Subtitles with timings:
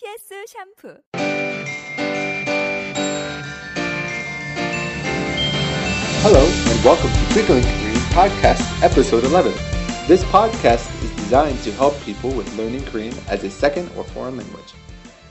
[0.00, 0.96] TS 샴푸.
[6.22, 9.52] Hello, and welcome to Twinkling Korean Podcast, Episode 11.
[10.08, 14.38] This podcast is designed to help people with learning Korean as a second or foreign
[14.38, 14.72] language.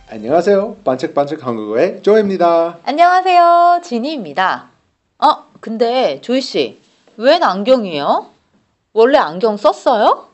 [0.07, 0.75] 안녕하세요.
[0.83, 2.77] 반짝반짝 한국어의 조입니다.
[2.83, 3.81] 안녕하세요.
[3.83, 4.69] 지니입니다.
[5.17, 6.77] 어, 근데 조이 씨,
[7.17, 8.29] 웬 안경이에요?
[8.93, 10.27] 원래 안경 썼어요?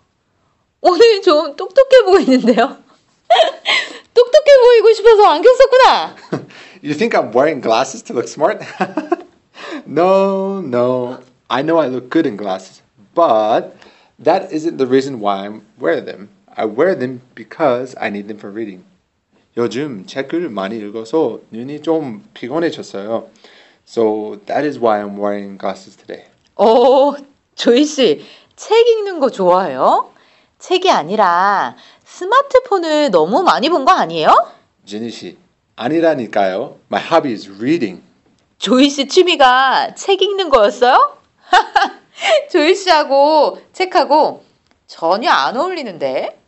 [0.81, 2.83] 오늘 좀 똑똑해 보이는데요?
[4.15, 6.15] 똑똑해 보이고 싶어서 안경 썼구나.
[6.81, 8.63] You think I'm wearing glasses to look smart?
[9.85, 11.19] no, no.
[11.49, 12.81] I know I look good in glasses,
[13.13, 13.75] but
[14.17, 16.29] that isn't the reason why I wear them.
[16.55, 18.83] I wear them because I need them for reading.
[19.57, 23.29] 요즘 책을 많이 읽어서 눈이 좀 피곤해졌어요.
[23.85, 26.25] So that is why I'm wearing glasses today.
[26.57, 27.15] 오,
[27.55, 30.11] 조이 씨, 책 읽는 거 좋아해요?
[30.59, 31.75] 책이 아니라
[32.05, 34.29] 스마트폰을 너무 많이 본 거 아니에요?
[34.85, 35.37] 지니 씨,
[35.75, 36.77] 아니라니까요.
[36.91, 38.01] My hobby is reading.
[38.57, 41.17] 조이 씨 취미가 책 읽는 거였어요?
[42.51, 44.43] 조이 씨하고 책하고
[44.87, 46.39] 전혀 안 어울리는데.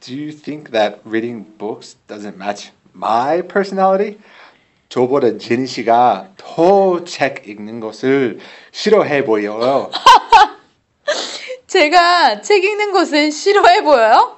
[0.00, 4.18] Do you think that reading books doesn't match my personality?
[4.88, 8.40] 저보다 지니 씨가 더 책 읽는 것을
[8.72, 9.90] 싫어해 보여요.
[11.72, 14.36] 제가 책 읽는 것을 싫어해 보여요?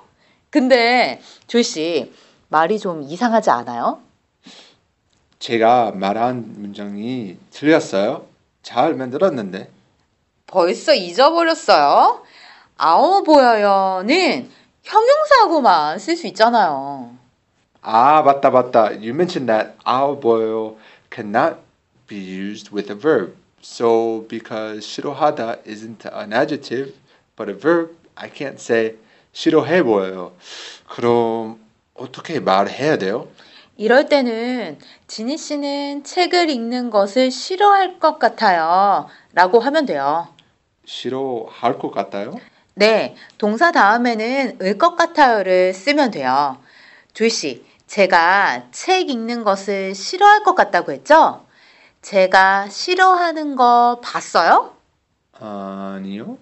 [0.50, 2.12] 근데 조이 씨
[2.46, 4.00] 말이 좀 이상하지 않아요?
[5.40, 8.26] 제가 말한 문장이 틀렸어요.
[8.62, 9.68] 잘 만들었는데.
[10.46, 12.22] 벌써 잊어버렸어요.
[12.76, 14.48] 아오 보여요는
[14.84, 17.16] 형용사하고만 쓸 수 있잖아요.
[17.82, 18.84] 아, 맞다, 맞다.
[18.90, 20.76] You mentioned that I'll boil
[21.10, 21.56] cannot
[22.06, 23.34] be used with a verb.
[23.60, 26.94] So, because 싫어하다 isn't an adjective,
[27.36, 28.96] but a verb, I can't say
[29.32, 30.32] 싫어해 보여요.
[30.88, 31.60] 그럼
[31.94, 33.28] 어떻게 말해야 돼요?
[33.76, 34.78] 이럴 때는
[35.08, 39.08] 지니 씨는 책을 읽는 것을 싫어할 것 같아요.
[39.32, 40.28] 라고 하면 돼요.
[40.84, 42.38] 싫어할 것 같아요?
[42.74, 46.58] 네, 동사 다음에는 을 것 같아요를 쓰면 돼요.
[47.14, 51.44] 조이 씨, 제가 책 읽는 것을 싫어할 것 같다고 했죠?
[52.02, 54.74] 제가 싫어하는 거 봤어요?
[55.40, 56.38] 아니요.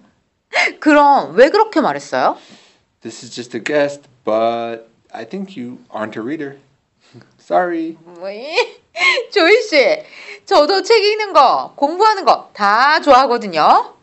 [0.79, 2.37] 그럼 왜 그렇게 말했어요?
[3.01, 6.57] This is just a guess, but I think you aren't a reader.
[7.39, 7.97] Sorry.
[9.31, 10.03] 조이 씨,
[10.45, 13.93] 저도 책 읽는 거, 공부하는 거 다 좋아하거든요.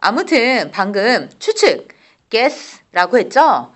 [0.00, 1.88] 아무튼 방금 추측,
[2.30, 3.72] guess라고 했죠?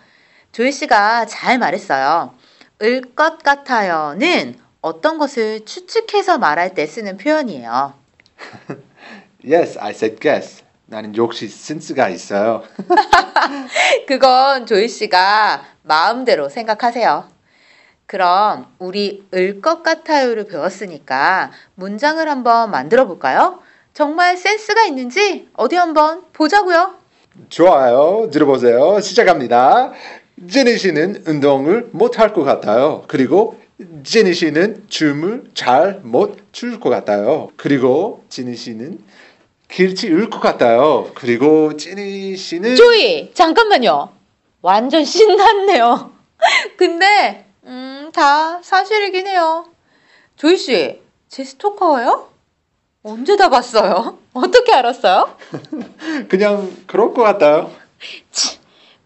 [0.52, 2.34] 조이 씨가 잘 말했어요.
[2.82, 7.94] 을 것 같아요는 어떤 것을 추측해서 말할 때 쓰는 표현이에요.
[9.44, 10.62] Yes, I said guess.
[10.90, 12.62] 나는 역시 센스가 있어요.
[14.08, 17.24] 그건 조이 씨가 마음대로 생각하세요.
[18.06, 23.60] 그럼 우리 을 것 같아요를 배웠으니까 문장을 한번 만들어 볼까요?
[23.92, 26.94] 정말 센스가 있는지 어디 한번 보자고요.
[27.50, 28.30] 좋아요.
[28.32, 29.00] 들어보세요.
[29.00, 29.92] 시작합니다.
[30.50, 33.04] 제니 씨는 운동을 못 할 것 같아요.
[33.08, 33.60] 그리고
[34.04, 37.50] 제니 씨는 춤을 잘 못 출 것 같아요.
[37.56, 38.98] 그리고 제니 씨는
[39.68, 41.10] 길치 것 같아요.
[41.14, 44.10] 그리고 제니 씨는 조이, 잠깐만요.
[44.62, 46.10] 완전 신났네요.
[46.76, 49.66] 근데 음, 다 사실이긴 해요.
[50.36, 52.28] 조이 씨, 제 스토커예요?
[53.02, 54.18] 언제 다 봤어요?
[54.32, 55.36] 어떻게 알았어요?
[56.28, 57.70] 그냥 그럴 것 같아요.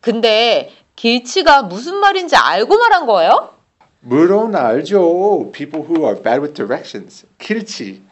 [0.00, 3.50] 근데 길치가 무슨 말인지 알고 말한 거예요?
[4.00, 5.50] 물론 알죠.
[5.52, 7.26] People who are bad with directions.
[7.38, 8.02] 길치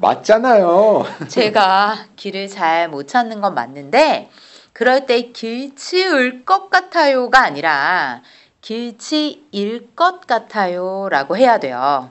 [0.00, 1.04] 맞잖아요.
[1.28, 4.30] 제가 길을 잘 못 찾는 건 맞는데
[4.72, 8.22] 그럴 때 길치울 것 같아요가 아니라
[8.60, 12.10] 길치일 것 같아요 라고 해야 돼요.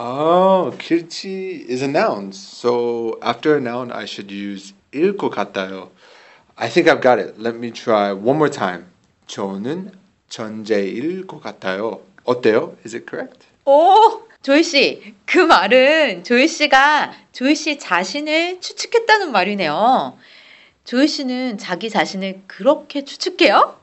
[0.00, 2.30] Oh, kirchi is a noun.
[2.32, 5.90] So after a noun, I should use 일 것 같아요.
[6.56, 7.34] I think I've got it.
[7.40, 8.86] Let me try one more time.
[9.26, 9.92] 저는
[10.28, 12.00] 전제일 것 같아요.
[12.24, 12.76] 어때요?
[12.84, 13.46] Is it correct?
[13.64, 14.27] 오!
[14.42, 20.16] 조이 씨, 그 말은 조이 씨가 조이 씨 자신을 추측했다는 말이네요.
[20.84, 23.78] 조이 씨는 자기 자신을 그렇게 추측해요?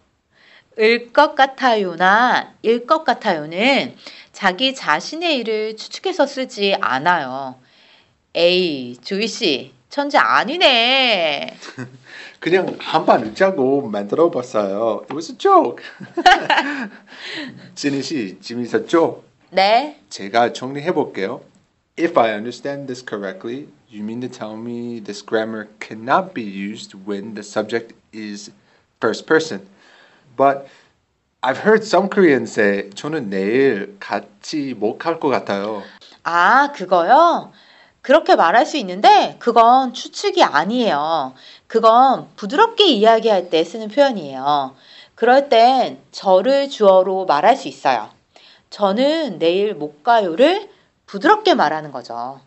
[0.80, 3.96] 을것 같아요나 일 것 같아요는
[4.34, 7.56] 자기 자신의 일을 추측해서 쓰지 않아요.
[8.34, 11.56] 에이, 조이 씨, 천재 아니네.
[12.40, 15.02] 그냥 한번 웃자고 만들어 봤어요.
[15.04, 15.84] It was a joke.
[17.76, 19.24] 진희 씨, 재밌었죠?
[19.56, 21.40] 네, 제가 정리해 볼게요.
[21.98, 26.94] If I understand this correctly, you mean to tell me this grammar cannot be used
[27.08, 28.52] when the subject is
[29.00, 29.66] first person.
[30.36, 30.68] But
[31.42, 35.84] I've heard some Koreans say 저는 내일 같이 못갈것 같아요.
[36.24, 37.54] 아, 그거요?
[38.02, 41.34] 그렇게 말할 수 있는데 그건 추측이 아니에요.
[41.68, 44.76] 그건 부드럽게 이야기할 때 쓰는 표현이에요.
[45.16, 48.10] 그럴 땐 저를 주어로 말할 수 있어요.
[48.70, 50.70] 저는 내일 못 가요를
[51.06, 52.42] 부드럽게 말하는 거죠.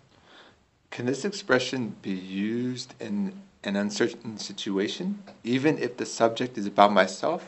[0.91, 3.35] Can this expression be used in
[3.67, 7.47] an uncertain situation, even if the subject is about myself?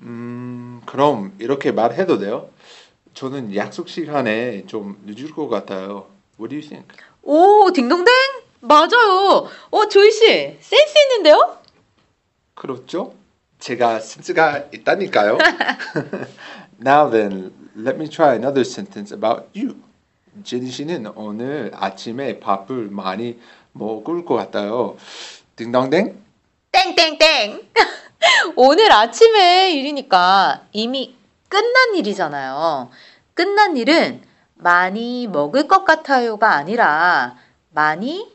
[0.00, 2.50] 음, 그럼 이렇게 말해도 돼요?
[3.14, 6.06] 저는 약속 시간에 좀 늦을 것 같아요.
[6.38, 6.86] What do you think?
[7.22, 8.06] 오, 딩동댕?
[8.60, 9.48] 맞아요.
[9.70, 11.58] 어, 조이 씨, 센스 있는데요?
[12.54, 13.14] 그렇죠?
[13.58, 15.38] 제가 센스가 있다니까요.
[16.80, 19.76] Now then, let me try another sentence about you.
[20.44, 23.38] 제니 씨는 오늘 아침에 밥을 많이
[23.72, 24.96] 먹을 것 같아요.
[25.56, 26.16] 딩동댕?
[26.72, 27.68] 땡땡땡.
[28.56, 31.16] 오늘 아침에 일이니까 이미
[31.48, 32.90] 끝난 일이잖아요.
[33.34, 34.22] 끝난 일은
[34.54, 37.36] 많이 먹을 것 같아요가 아니라
[37.70, 38.30] 많이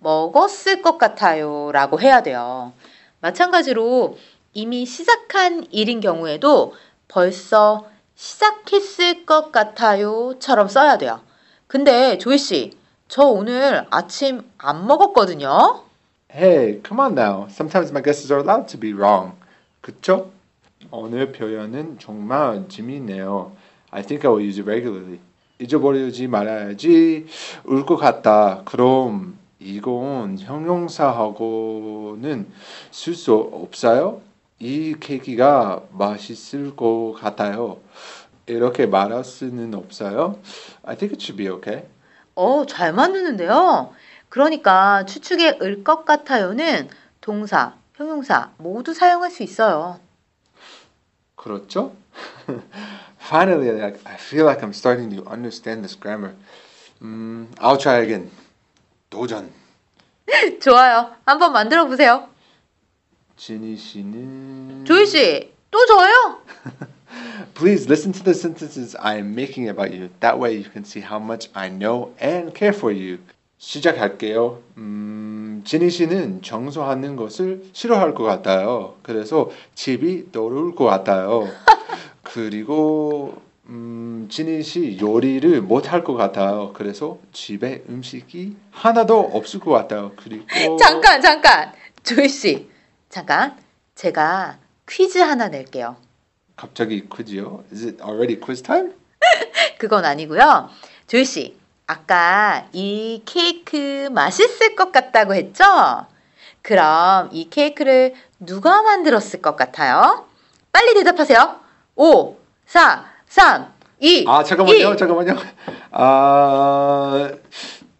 [0.00, 2.72] 먹었을 것 같아요 라고 해야 돼요.
[3.20, 4.18] 마찬가지로
[4.52, 6.74] 이미 시작한 일인 경우에도
[7.06, 7.88] 벌써
[8.18, 11.20] 시작했을 것 같아요처럼 써야 돼요.
[11.68, 12.72] 근데 조이 씨,
[13.06, 15.84] 저 오늘 아침 안 먹었거든요.
[16.34, 17.46] Hey, come on now.
[17.48, 19.34] Sometimes my guesses are allowed to be wrong.
[19.80, 20.32] 그쵸?
[20.90, 23.52] 오늘 표현은 정말 재미있네요.
[23.92, 25.20] I think I will use it regularly.
[25.60, 27.26] 잊어버리지 말아야지.
[27.66, 28.62] 울 것 같다.
[28.64, 32.48] 그럼 이건 형용사하고는
[32.90, 34.22] 쓸 수 없어요?
[34.60, 37.78] 이 케이크가 맛있을 것 같아요.
[38.46, 40.38] 이렇게 말할 수는 없어요?
[40.82, 41.86] I think it should be okay.
[42.34, 43.92] 어, 잘 맞는데요.
[44.28, 46.88] 그러니까 추측에 을 것 같아요는
[47.20, 50.00] 동사, 형용사 모두 사용할 수 있어요.
[51.36, 51.94] 그렇죠?
[53.20, 56.34] Finally, like, I feel like I'm starting to understand this grammar.
[57.02, 58.30] 음, I'll try again.
[59.10, 59.52] 도전.
[60.60, 61.12] 좋아요.
[61.24, 62.28] 한번 만들어 보세요.
[63.38, 66.42] 진희 씨는 조이 씨, 또 저요?
[67.54, 70.10] Please listen to the sentences I am making about you.
[70.20, 73.18] That way you can see how much I know and care for you.
[73.58, 74.60] 시작할게요.
[74.76, 78.96] 음, 진희 씨는 청소하는 것을 싫어할 것 같아요.
[79.02, 81.48] 그래서 집이 더러울 것 같아요.
[82.22, 86.72] 그리고 음, 진희 씨 요리를 못할 것 같아요.
[86.74, 90.12] 그래서 집에 음식이 하나도 없을 것 같아요.
[90.16, 91.72] 그리고 잠깐, 잠깐.
[92.02, 92.68] 조이 씨,
[93.08, 93.56] 잠깐.
[93.94, 95.96] 제가 퀴즈 하나 낼게요.
[96.56, 97.64] 갑자기 퀴즈요?
[97.72, 98.92] Is it already quiz time?
[99.78, 100.68] 그건 아니고요.
[101.06, 105.64] 조이 씨, 아까 이 케이크 맛있을 것 같다고 했죠?
[106.62, 110.26] 그럼 이 케이크를 누가 만들었을 것 같아요?
[110.72, 111.60] 빨리 대답하세요.
[111.96, 112.36] 5,
[112.66, 114.96] 4, 3, 2, 아 잠깐만요, 1.
[114.96, 115.36] 잠깐만요.
[115.92, 117.30] 아,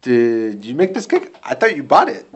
[0.03, 1.33] did you make this cake?
[1.43, 2.27] I thought you bought it.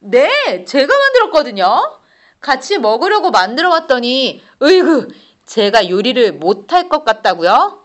[0.00, 1.98] 네, 제가 만들었거든요.
[2.44, 5.08] 같이 먹으려고 만들어 왔더니, 으이구,
[5.46, 7.82] 제가 요리를 못할 것 같다고요?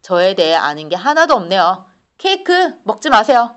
[0.00, 1.84] 저에 대해 아는 게 하나도 없네요.
[2.16, 3.54] 케이크 먹지 마세요.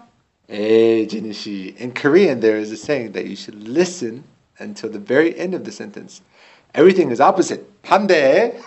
[0.49, 1.73] Hey, Jenny 씨.
[1.79, 4.25] In Korean, there is a saying that you should listen
[4.59, 6.21] until the very end of the sentence.
[6.75, 7.63] Everything is opposite.
[7.81, 8.59] 반대.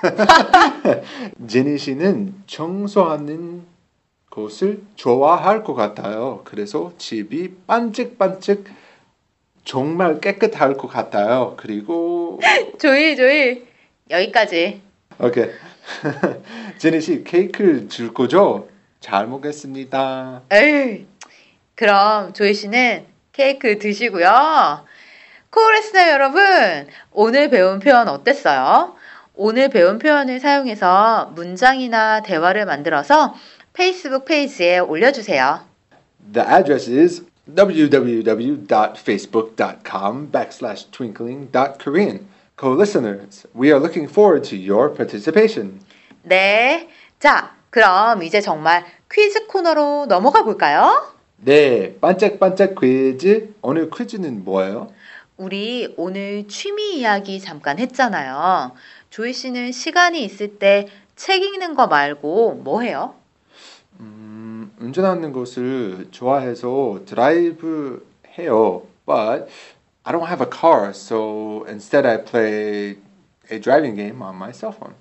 [1.47, 3.67] 제니 씨는 청소하는
[4.31, 6.41] 것을 좋아할 것 같아요.
[6.45, 8.65] 그래서 집이 반짝반짝
[9.65, 11.55] 정말 깨끗할 것 같아요.
[11.57, 12.41] 그리고
[12.79, 13.65] 조이, 조이.
[14.11, 14.83] 여기까지.
[15.19, 15.47] 오케이.
[16.79, 18.69] 제니 씨 케이크를 줄 거죠?
[19.01, 20.43] 잘 먹겠습니다.
[20.51, 21.07] 에이,
[21.75, 24.85] 그럼 조이 씨는 케이크 드시고요.
[25.51, 26.43] 코레스나 여러분,
[27.13, 28.97] 오늘 배운 표현 어땠어요?
[29.35, 33.35] 오늘 배운 표현을 사용해서 문장이나 대화를 만들어서
[33.73, 35.61] 페이스북 페이지에 올려주세요.
[36.33, 42.27] The address is www.facebook.com backslash twinkling.korean.
[42.57, 45.81] Co-listeners, we are looking forward to your participation.
[46.23, 46.89] 네.
[47.19, 51.13] 자, 그럼 이제 정말 퀴즈 코너로 넘어가 볼까요?
[51.37, 53.53] 네, 반짝반짝 퀴즈.
[53.61, 54.93] 오늘 퀴즈는 뭐예요?
[55.37, 58.73] 우리 오늘 취미 이야기 잠깐 했잖아요.
[59.11, 63.15] 조이 씨는 시간이 있을 때 책 읽는 거 말고 뭐 해요?
[64.01, 64.44] 음,
[64.79, 68.07] 운전하는 것을 좋아해서 드라이브
[68.39, 68.83] 해요.
[69.07, 69.49] But
[70.05, 72.97] I don't have a car, so instead I play
[73.51, 74.95] a driving game on my cell phone.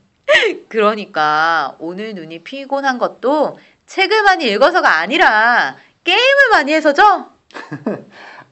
[0.70, 7.30] 그러니까 오늘 눈이 피곤한 것도 책을 많이 읽어서가 아니라 게임을 많이 해서죠?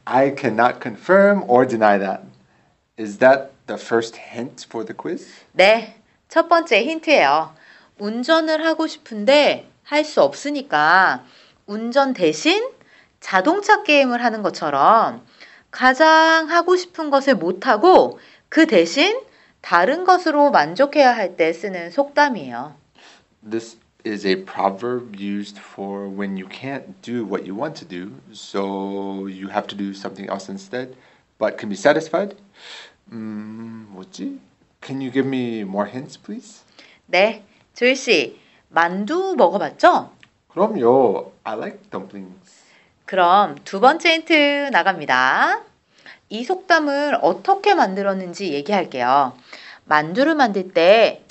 [0.06, 2.24] I cannot confirm or deny that.
[3.00, 5.27] Is that the first hint for the quiz?
[5.53, 5.96] 네.
[6.27, 7.53] 첫 번째 힌트예요.
[8.00, 11.25] 운전을 하고 싶은데 할 수 없으니까
[11.65, 12.65] 운전 대신
[13.19, 15.21] 자동차 게임을 하는 것처럼
[15.69, 18.17] 가장 하고 싶은 것을 못하고
[18.48, 19.19] 그 대신
[19.60, 22.74] 다른 것으로 만족해야 할 때 쓰는 속담이에요.
[23.48, 28.13] This is a proverb used for when you can't do what you want to do,
[28.31, 30.95] so you have to do something else instead,
[31.38, 32.38] but can be satisfied.
[33.12, 34.39] 음, 뭐지?
[34.81, 36.63] Can you give me more hints, please?
[37.07, 37.43] 네.
[37.75, 38.39] 조이 씨,
[38.73, 40.11] 만두 먹어봤죠?
[40.47, 41.33] 그럼요.
[41.43, 42.63] I like dumplings.
[43.05, 45.61] 그럼 두 번째 힌트 나갑니다.
[46.29, 49.33] 이 속담을 어떻게 만들었는지 얘기할게요.
[49.83, 51.23] 만두를 만들 때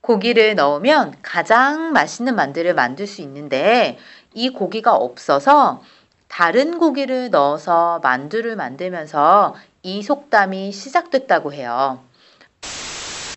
[0.00, 3.98] 고기를 넣으면 가장 맛있는 만두를 만들 수 있는데
[4.32, 5.82] 이 고기가 없어서
[6.28, 12.02] 다른 고기를 넣어서 만두를 만들면서 이 속담이 시작됐다고 해요.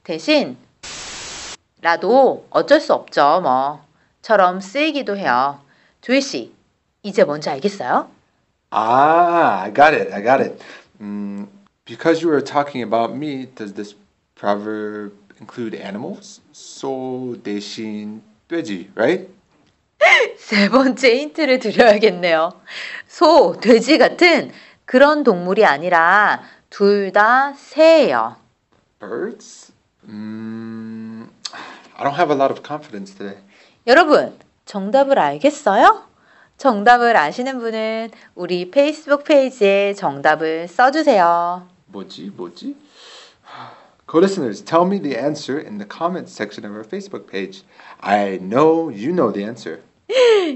[0.03, 0.58] 대신
[1.82, 3.82] 라도 어쩔 수 없죠, 뭐.
[4.22, 5.62] 처럼 쓰이기도 해요.
[6.02, 6.54] 조이 씨,
[7.04, 8.10] 이제 뭔지 알겠어요?
[8.72, 10.12] Ah, I got it.
[10.14, 10.62] I got it.
[11.02, 11.48] Mm,
[11.86, 13.96] because you were talking about me, does this
[14.36, 16.42] proverb include animals?
[16.52, 19.30] 소 대신 돼지, right?
[20.38, 22.52] 세 번째 힌트를 드려야겠네요.
[23.08, 24.52] 소, 돼지 같은
[24.86, 28.36] 그런 동물이 아니라 둘 다 새예요.
[29.00, 29.72] Birds?
[30.08, 31.27] Mm,
[32.00, 33.38] I don't have a lot of confidence today.
[33.88, 36.04] 여러분, 정답을 알겠어요?
[36.58, 41.68] 정답을 아시는 분은 우리 페이스북 페이지에 정답을 써주세요.
[41.88, 42.34] 뭐지?
[42.36, 42.75] 뭐지?
[44.10, 47.63] Co-listeners, tell me the answer in the comments section of our Facebook page.
[48.00, 49.82] I know you know the answer.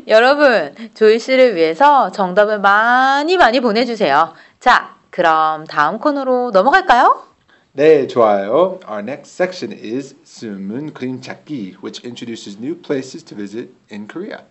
[0.07, 4.33] 여러분, 조이 씨를 위해서 정답을 많이 많이 보내주세요.
[4.59, 7.30] 자, 그럼 다음 코너로 넘어갈까요?
[7.76, 8.80] 네, 좋아요.
[8.88, 14.44] Our next section is 숨은 그림 찾기, which introduces new places to visit in Korea.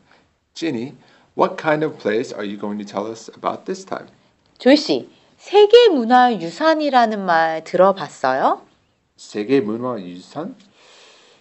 [0.53, 0.93] Ginny,
[1.35, 4.05] what kind of place are you going to tell us about this time?
[4.59, 8.61] 조이 씨, 세계문화유산이라는 말 들어봤어요?
[9.17, 10.55] 세계문화유산?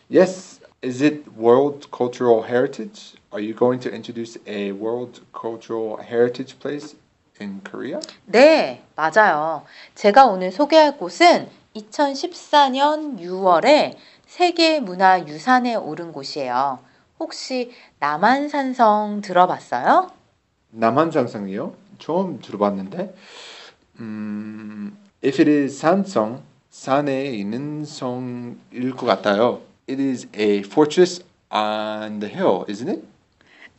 [0.09, 3.15] Yes, is it World Cultural Heritage?
[3.31, 6.97] Are you going to introduce a World Cultural Heritage place
[7.39, 8.01] in Korea?
[8.25, 9.67] 네, 맞아요.
[9.95, 13.96] 제가 오늘 소개할 곳은 2014년 6월에
[14.26, 16.80] 세계문화유산에 오른 곳이에요.
[17.20, 20.12] 혹시 남한산성 들어봤어요?
[20.72, 21.74] 남한장성이요?
[22.00, 23.14] 처음 들어봤는데.
[24.00, 29.62] 음, if it is 산성, 산에 있는 성일 것 같아요.
[29.90, 33.04] It is a fortress on the hill, isn't it?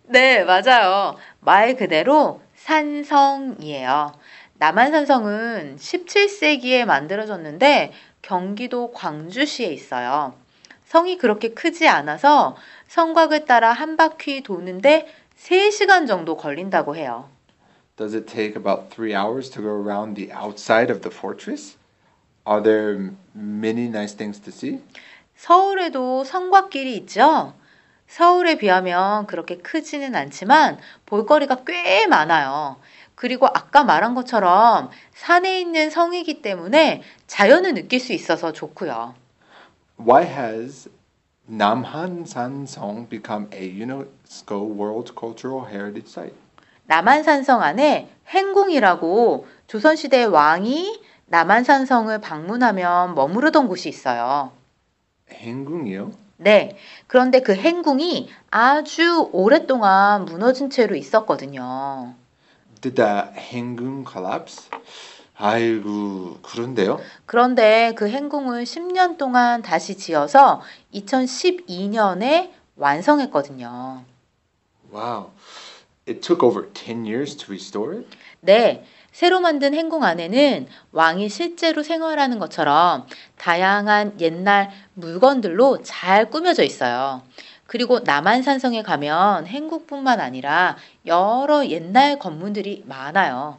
[0.04, 1.16] 네, 맞아요.
[1.40, 4.12] 말 그대로 산성이에요.
[4.60, 10.34] 남한산성은 17세기에 만들어졌는데 경기도 광주시에 있어요.
[10.84, 12.56] 성이 그렇게 크지 않아서
[12.88, 17.30] 성곽을 따라 한 바퀴 도는데 3시간 정도 걸린다고 해요.
[17.96, 21.78] Does it take about three hours to go around the outside of the fortress?
[22.44, 24.82] Are there many nice things to see?
[25.36, 27.54] 서울에도 성곽길이 있죠?
[28.10, 32.76] 서울에 비하면 그렇게 크지는 않지만 볼거리가 꽤 많아요.
[33.20, 39.14] 그리고 아까 말한 것처럼 산에 있는 성이기 때문에 자연을 느낄 수 있어서 좋고요.
[39.98, 40.88] Why has
[41.46, 46.34] Namhansansong become a UNESCO World Cultural Heritage Site?
[46.86, 54.52] 남한산성 안에 행궁이라고 조선시대 왕이 남한산성을 방문하면 머무르던 곳이 있어요.
[55.30, 56.12] 행궁이요?
[56.38, 56.74] 네.
[57.06, 62.14] 그런데 그 행궁이 아주 오랫동안 무너진 채로 있었거든요.
[62.80, 64.68] Did the Hengung collapse?
[65.36, 67.00] 아이고, 그런데요?
[67.26, 70.62] 그런데 그 행궁을 10년 동안 다시 지어서
[70.94, 74.04] 2012년에 완성했거든요.
[74.92, 75.30] Wow.
[76.08, 78.08] It took over 10 years to restore it?
[78.40, 83.06] 네, 새로 만든 행궁 안에는 왕이 실제로 생활하는 것처럼
[83.36, 87.22] 다양한 옛날 물건들로 잘 꾸며져 있어요.
[87.70, 93.58] 그리고 남한산성에 가면 행궁뿐만 아니라 여러 옛날 건물들이 많아요.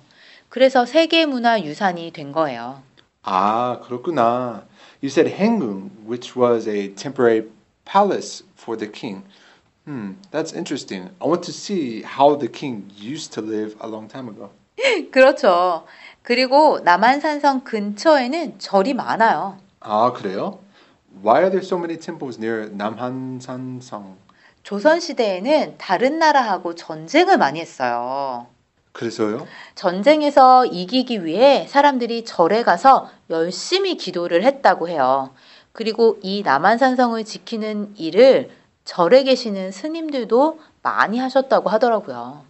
[0.50, 2.84] 그래서 세계문화유산이 된 거예요.
[3.24, 4.66] 아, 그렇구나.
[5.02, 7.48] You said Hengung, which was a temporary
[7.86, 9.24] palace for the king.
[9.86, 11.12] Hmm, that's interesting.
[11.22, 14.50] I want to see how the king used to live a long time ago.
[15.12, 15.86] 그렇죠.
[16.22, 19.58] 그리고 남한산성 근처에는 절이 많아요.
[19.80, 20.60] 아, 그래요?
[21.24, 24.18] Why are there so many temples near 남한산성?
[24.64, 28.48] 조선 시대에는 다른 나라하고 전쟁을 많이 했어요.
[28.94, 29.48] 그래서요?
[29.76, 35.32] 전쟁에서 이기기 위해 사람들이 절에 가서 열심히 기도를 했다고 해요.
[35.72, 38.50] 그리고 이 남한산성을 지키는 일을
[38.84, 42.44] 절에 계시는 스님들도 많이 하셨다고 하더라고요.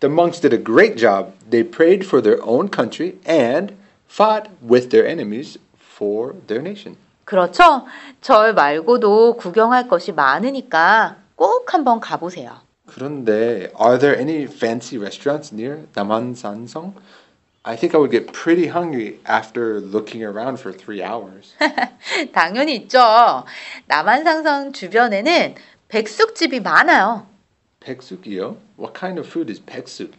[0.00, 1.32] The monks did a great job.
[1.50, 3.74] They prayed for their own country and
[4.08, 6.96] fought with their enemies for their nation.
[7.24, 7.86] 그렇죠?
[8.20, 12.60] 절 말고도 구경할 것이 많으니까 꼭 한번 가보세요.
[12.86, 16.94] 그런데 are there any fancy restaurants near 남한산성?
[17.66, 21.54] I think I would get pretty hungry after looking around for three hours.
[22.32, 23.44] 당연히 있죠.
[23.86, 25.54] 남한산성 주변에는
[25.88, 27.26] 백숙집이 많아요.
[27.80, 28.58] 백숙이요?
[28.78, 30.12] What kind of food is 백숙?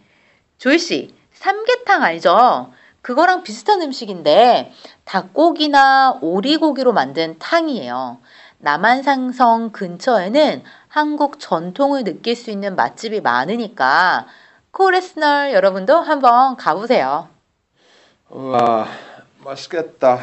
[0.57, 2.73] 조이 씨, 삼계탕 알죠?
[3.05, 4.71] 그거랑 비슷한 음식인데
[5.03, 8.17] 닭고기나 오리고기로 만든 탕이에요.
[8.57, 14.25] 남한산성 근처에는 한국 전통을 느낄 수 있는 맛집이 많으니까
[14.71, 17.29] 코레스널 여러분도 한번 가보세요.
[18.29, 18.87] 와,
[19.43, 20.21] 맛있겠다.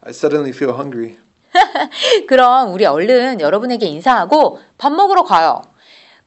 [0.00, 1.18] I suddenly feel hungry.
[2.26, 5.60] 그럼 우리 얼른 여러분에게 인사하고 밥 먹으러 가요.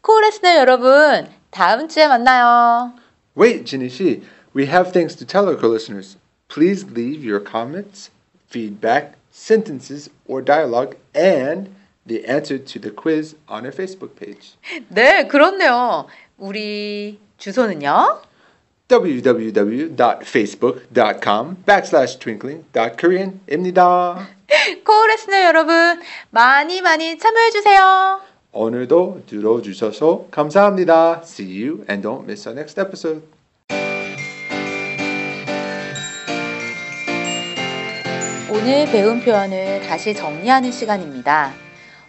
[0.01, 2.93] 코레스널 여러분, 다음 주에 만나요.
[3.35, 4.21] Wait, Jinny Shi,
[4.58, 6.16] we have things to tell our co-listeners.
[6.48, 8.10] Please leave your comments,
[8.48, 11.74] feedback, sentences, or dialogue, and
[12.06, 14.56] the answer to the quiz on our Facebook page.
[14.88, 16.06] 네, 그렇네요.
[16.38, 18.20] 우리 주소는요?
[18.88, 24.28] www.facebook.com backslash twinkling.korean입니다.
[24.84, 28.20] 코레스널 여러분, 많이 많이 참여해주세요.
[28.52, 31.22] 오늘도 들어주셔서 감사합니다.
[31.24, 33.22] See you and don't miss our next episode.
[38.61, 41.53] 오늘 배운 표현을 다시 정리하는 시간입니다.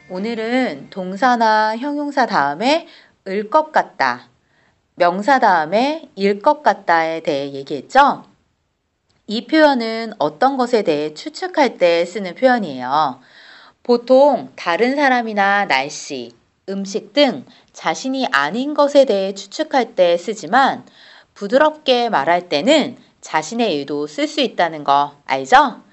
[0.08, 2.88] 오늘은 동사나 형용사 다음에
[3.28, 4.28] 을 것 같다,
[4.96, 8.24] 명사 다음에 일 것 같다에 대해 얘기했죠?
[9.28, 13.20] 이 표현은 어떤 것에 대해 추측할 때 쓰는 표현이에요.
[13.84, 16.32] 보통 다른 사람이나 날씨,
[16.68, 20.84] 음식 등 자신이 아닌 것에 대해 추측할 때 쓰지만
[21.34, 25.88] 부드럽게 말할 때는 자신의 일도 쓸 수 있다는 거 알죠?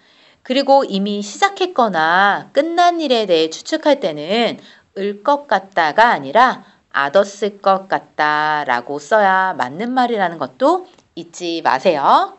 [0.47, 4.57] 그리고 이미 시작했거나 끝난 일에 대해 추측할 때는
[4.97, 12.37] 을 것 같다가 아니라 아뒀을 것 같다라고 써야 맞는 말이라는 것도 잊지 마세요.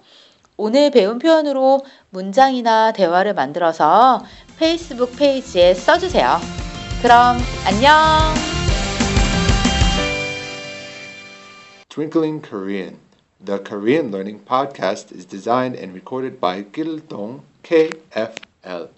[0.56, 4.24] 오늘 배운 표현으로 문장이나 대화를 만들어서
[4.58, 6.38] 페이스북 페이지에 써주세요.
[7.02, 7.92] 그럼 안녕!
[11.90, 12.96] Twinkling Korean.
[13.44, 18.88] The Korean Learning Podcast is designed and recorded by Gildong KFL.